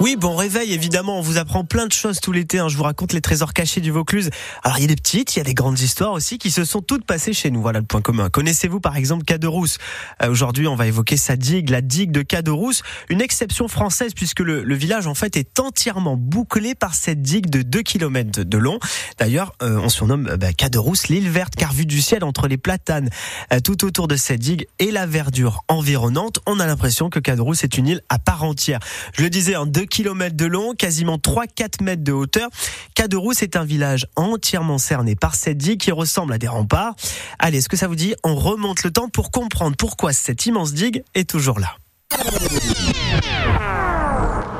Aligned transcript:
Oui, 0.00 0.16
bon 0.16 0.34
réveil, 0.34 0.72
évidemment, 0.72 1.18
on 1.18 1.20
vous 1.20 1.36
apprend 1.36 1.62
plein 1.62 1.86
de 1.86 1.92
choses 1.92 2.20
tout 2.20 2.32
l'été. 2.32 2.58
Hein. 2.58 2.68
Je 2.68 2.76
vous 2.78 2.84
raconte 2.84 3.12
les 3.12 3.20
trésors 3.20 3.52
cachés 3.52 3.82
du 3.82 3.90
Vaucluse. 3.90 4.30
Alors, 4.62 4.78
il 4.78 4.80
y 4.80 4.84
a 4.84 4.86
des 4.86 4.96
petites, 4.96 5.36
il 5.36 5.40
y 5.40 5.42
a 5.42 5.44
des 5.44 5.52
grandes 5.52 5.78
histoires 5.78 6.12
aussi 6.12 6.38
qui 6.38 6.50
se 6.50 6.64
sont 6.64 6.80
toutes 6.80 7.04
passées 7.04 7.34
chez 7.34 7.50
nous. 7.50 7.60
Voilà 7.60 7.80
le 7.80 7.84
point 7.84 8.00
commun. 8.00 8.30
Connaissez-vous 8.30 8.80
par 8.80 8.96
exemple 8.96 9.24
Caderousse? 9.24 9.76
Euh, 10.22 10.30
Aujourd'hui, 10.30 10.66
on 10.66 10.74
va 10.74 10.86
évoquer 10.86 11.18
sa 11.18 11.36
digue, 11.36 11.68
la 11.68 11.82
digue 11.82 12.12
de 12.12 12.22
Caderousse. 12.22 12.82
Une 13.10 13.20
exception 13.20 13.68
française 13.68 14.14
puisque 14.14 14.40
le, 14.40 14.62
le, 14.62 14.74
village, 14.74 15.06
en 15.06 15.12
fait, 15.12 15.36
est 15.36 15.60
entièrement 15.60 16.16
bouclé 16.16 16.74
par 16.74 16.94
cette 16.94 17.20
digue 17.20 17.50
de 17.50 17.60
2 17.60 17.82
km 17.82 18.42
de 18.42 18.56
long. 18.56 18.78
D'ailleurs, 19.18 19.52
euh, 19.62 19.78
on 19.82 19.90
surnomme 19.90 20.28
euh, 20.28 20.36
bah, 20.38 20.54
Caderousse 20.54 21.08
l'île 21.08 21.28
verte 21.28 21.56
car 21.56 21.74
vue 21.74 21.84
du 21.84 22.00
ciel 22.00 22.24
entre 22.24 22.48
les 22.48 22.56
platanes 22.56 23.10
euh, 23.52 23.60
tout 23.60 23.84
autour 23.84 24.08
de 24.08 24.16
cette 24.16 24.40
digue 24.40 24.66
et 24.78 24.92
la 24.92 25.04
verdure 25.04 25.62
environnante, 25.68 26.38
on 26.46 26.58
a 26.58 26.66
l'impression 26.66 27.10
que 27.10 27.18
Caderousse 27.18 27.64
est 27.64 27.76
une 27.76 27.86
île 27.86 28.00
à 28.08 28.18
part 28.18 28.44
entière. 28.44 28.80
Je 29.12 29.22
le 29.22 29.28
disais, 29.28 29.56
en 29.56 29.66
2 29.66 29.89
km 29.90 30.34
de 30.34 30.46
long, 30.46 30.74
quasiment 30.74 31.18
3-4 31.18 31.82
mètres 31.82 32.02
de 32.02 32.12
hauteur. 32.12 32.48
Caderousse 32.94 33.42
est 33.42 33.56
un 33.56 33.64
village 33.64 34.06
entièrement 34.16 34.78
cerné 34.78 35.16
par 35.16 35.34
cette 35.34 35.58
digue 35.58 35.80
qui 35.80 35.92
ressemble 35.92 36.32
à 36.32 36.38
des 36.38 36.48
remparts. 36.48 36.94
Allez, 37.38 37.58
est-ce 37.58 37.68
que 37.68 37.76
ça 37.76 37.88
vous 37.88 37.96
dit 37.96 38.14
On 38.24 38.34
remonte 38.36 38.82
le 38.82 38.90
temps 38.90 39.08
pour 39.08 39.30
comprendre 39.30 39.76
pourquoi 39.76 40.14
cette 40.14 40.46
immense 40.46 40.72
digue 40.72 41.02
est 41.14 41.28
toujours 41.28 41.60
là. 41.60 41.76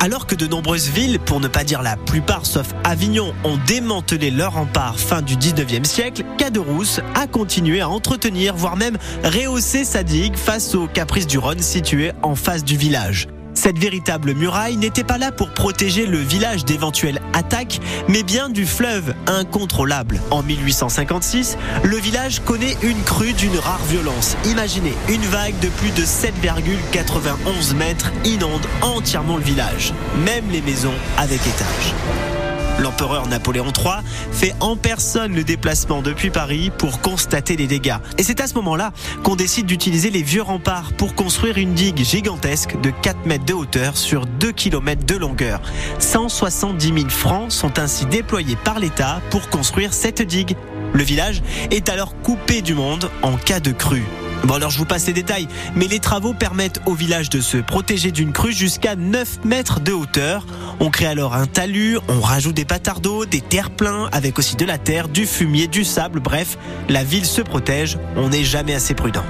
Alors 0.02 0.26
que 0.26 0.34
de 0.34 0.46
nombreuses 0.46 0.88
villes, 0.88 1.18
pour 1.18 1.40
ne 1.40 1.48
pas 1.48 1.62
dire 1.62 1.82
la 1.82 1.96
plupart 1.96 2.46
sauf 2.46 2.72
Avignon, 2.84 3.34
ont 3.44 3.58
démantelé 3.66 4.30
leur 4.30 4.54
rempart 4.54 4.98
fin 4.98 5.20
du 5.20 5.36
19e 5.36 5.84
siècle, 5.84 6.24
Caderousse 6.38 7.00
a 7.14 7.26
continué 7.26 7.82
à 7.82 7.88
entretenir, 7.88 8.56
voire 8.56 8.76
même 8.76 8.96
rehausser 9.22 9.84
sa 9.84 10.02
digue 10.02 10.36
face 10.36 10.74
aux 10.74 10.86
caprices 10.86 11.26
du 11.26 11.36
Rhône 11.36 11.60
situé 11.60 12.12
en 12.22 12.34
face 12.34 12.64
du 12.64 12.78
village. 12.78 13.28
Cette 13.60 13.78
véritable 13.78 14.32
muraille 14.32 14.78
n'était 14.78 15.04
pas 15.04 15.18
là 15.18 15.32
pour 15.32 15.50
protéger 15.50 16.06
le 16.06 16.16
village 16.16 16.64
d'éventuelles 16.64 17.20
attaques, 17.34 17.78
mais 18.08 18.22
bien 18.22 18.48
du 18.48 18.64
fleuve 18.64 19.14
incontrôlable. 19.26 20.18
En 20.30 20.42
1856, 20.42 21.58
le 21.84 21.98
village 21.98 22.40
connaît 22.40 22.74
une 22.82 23.02
crue 23.02 23.34
d'une 23.34 23.58
rare 23.58 23.84
violence. 23.84 24.34
Imaginez, 24.46 24.94
une 25.10 25.20
vague 25.20 25.58
de 25.60 25.68
plus 25.68 25.90
de 25.90 26.06
7,91 26.06 27.74
mètres 27.76 28.10
inonde 28.24 28.64
entièrement 28.80 29.36
le 29.36 29.44
village, 29.44 29.92
même 30.24 30.48
les 30.50 30.62
maisons 30.62 30.94
avec 31.18 31.40
étage. 31.42 32.39
L'empereur 32.80 33.28
Napoléon 33.28 33.66
III 33.66 34.02
fait 34.32 34.54
en 34.60 34.74
personne 34.76 35.34
le 35.34 35.44
déplacement 35.44 36.00
depuis 36.00 36.30
Paris 36.30 36.70
pour 36.78 37.00
constater 37.00 37.56
les 37.56 37.66
dégâts. 37.66 37.96
Et 38.16 38.22
c'est 38.22 38.40
à 38.40 38.46
ce 38.46 38.54
moment-là 38.54 38.92
qu'on 39.22 39.36
décide 39.36 39.66
d'utiliser 39.66 40.10
les 40.10 40.22
vieux 40.22 40.42
remparts 40.42 40.92
pour 40.94 41.14
construire 41.14 41.58
une 41.58 41.74
digue 41.74 42.02
gigantesque 42.02 42.80
de 42.80 42.90
4 42.90 43.26
mètres 43.26 43.44
de 43.44 43.52
hauteur 43.52 43.96
sur 43.96 44.24
2 44.24 44.52
km 44.52 45.04
de 45.04 45.16
longueur. 45.16 45.60
170 45.98 46.86
000 46.86 47.08
francs 47.10 47.52
sont 47.52 47.78
ainsi 47.78 48.06
déployés 48.06 48.56
par 48.56 48.78
l'État 48.78 49.20
pour 49.30 49.50
construire 49.50 49.92
cette 49.92 50.22
digue. 50.22 50.56
Le 50.94 51.02
village 51.02 51.42
est 51.70 51.88
alors 51.88 52.14
coupé 52.22 52.62
du 52.62 52.74
monde 52.74 53.10
en 53.22 53.36
cas 53.36 53.60
de 53.60 53.72
crue. 53.72 54.06
Bon 54.44 54.54
alors 54.54 54.70
je 54.70 54.78
vous 54.78 54.84
passe 54.84 55.06
les 55.06 55.12
détails, 55.12 55.48
mais 55.76 55.86
les 55.86 55.98
travaux 55.98 56.32
permettent 56.32 56.80
au 56.86 56.94
village 56.94 57.28
de 57.30 57.40
se 57.40 57.58
protéger 57.58 58.10
d'une 58.10 58.32
crue 58.32 58.52
jusqu'à 58.52 58.96
9 58.96 59.44
mètres 59.44 59.80
de 59.80 59.92
hauteur. 59.92 60.46
On 60.80 60.90
crée 60.90 61.06
alors 61.06 61.34
un 61.34 61.46
talus, 61.46 61.98
on 62.08 62.20
rajoute 62.20 62.54
des 62.54 62.64
patards 62.64 63.00
d'eau, 63.00 63.26
des 63.26 63.42
terre-pleins, 63.42 64.08
avec 64.12 64.38
aussi 64.38 64.56
de 64.56 64.64
la 64.64 64.78
terre, 64.78 65.08
du 65.08 65.26
fumier, 65.26 65.66
du 65.66 65.84
sable, 65.84 66.20
bref, 66.20 66.56
la 66.88 67.04
ville 67.04 67.26
se 67.26 67.42
protège, 67.42 67.98
on 68.16 68.30
n'est 68.30 68.44
jamais 68.44 68.74
assez 68.74 68.94
prudent. 68.94 69.24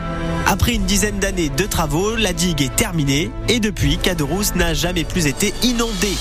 Après 0.46 0.74
une 0.74 0.84
dizaine 0.84 1.18
d'années 1.18 1.48
de 1.48 1.64
travaux, 1.64 2.14
la 2.16 2.32
digue 2.32 2.62
est 2.62 2.74
terminée 2.74 3.30
et 3.48 3.60
depuis, 3.60 3.98
Caderousse 3.98 4.54
n'a 4.54 4.74
jamais 4.74 5.04
plus 5.04 5.26
été 5.26 5.52
inondée. 5.62 6.16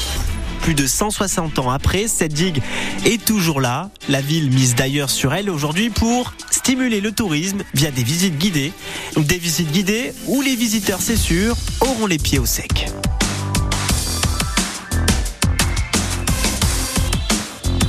Plus 0.70 0.76
de 0.76 0.86
160 0.86 1.58
ans 1.58 1.72
après, 1.72 2.08
cette 2.08 2.32
digue 2.32 2.62
est 3.04 3.26
toujours 3.26 3.60
là. 3.60 3.90
La 4.08 4.22
ville 4.22 4.52
mise 4.52 4.76
d'ailleurs 4.76 5.10
sur 5.10 5.34
elle 5.34 5.50
aujourd'hui 5.50 5.90
pour 5.90 6.36
stimuler 6.52 7.02
le 7.02 7.12
tourisme 7.12 7.64
via 7.74 7.90
des 7.90 8.04
visites 8.04 8.38
guidées. 8.38 8.72
Des 9.18 9.40
visites 9.40 9.72
guidées 9.72 10.14
où 10.28 10.44
les 10.44 10.56
visiteurs, 10.56 11.02
c'est 11.02 11.16
sûr, 11.16 11.58
auront 11.82 12.06
les 12.06 12.20
pieds 12.20 12.38
au 12.38 12.46
sec. 12.46 12.86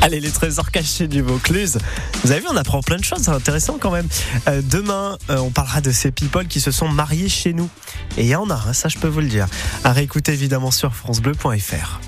Allez, 0.00 0.20
les 0.20 0.30
trésors 0.30 0.70
cachés 0.70 1.06
du 1.06 1.20
Vaucluse. 1.20 1.76
Vous 2.24 2.32
avez 2.32 2.40
vu, 2.40 2.46
on 2.50 2.56
apprend 2.56 2.80
plein 2.80 2.96
de 2.96 3.04
choses, 3.04 3.20
c'est 3.20 3.30
intéressant 3.30 3.76
quand 3.78 3.90
même. 3.90 4.08
Euh, 4.48 4.62
demain, 4.64 5.18
euh, 5.28 5.36
on 5.36 5.50
parlera 5.50 5.82
de 5.82 5.92
ces 5.92 6.12
people 6.12 6.46
qui 6.46 6.62
se 6.62 6.70
sont 6.70 6.88
mariés 6.88 7.28
chez 7.28 7.52
nous. 7.52 7.68
Et 8.16 8.22
il 8.22 8.28
y 8.28 8.36
en 8.36 8.48
a, 8.48 8.54
hein, 8.54 8.72
ça 8.72 8.88
je 8.88 8.96
peux 8.96 9.08
vous 9.08 9.20
le 9.20 9.28
dire. 9.28 9.48
À 9.84 9.92
réécouter 9.92 10.32
évidemment 10.32 10.70
sur 10.70 10.94
FranceBleu.fr. 10.94 12.00